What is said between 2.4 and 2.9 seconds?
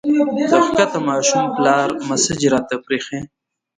راته